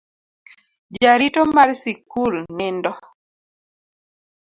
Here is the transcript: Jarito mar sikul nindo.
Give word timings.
Jarito 1.01 1.41
mar 1.55 1.69
sikul 1.81 2.33
nindo. 2.57 2.91